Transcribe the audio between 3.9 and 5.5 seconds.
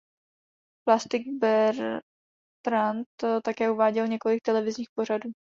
několik televizních pořadů.